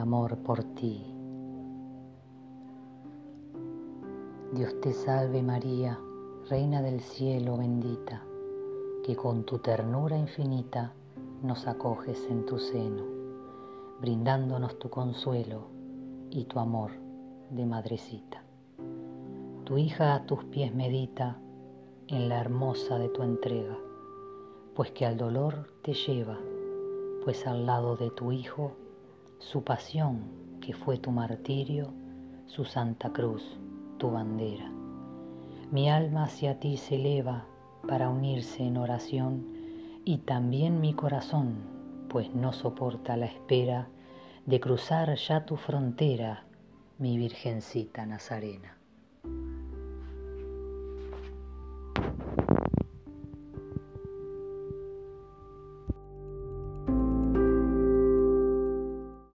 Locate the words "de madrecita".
17.50-18.42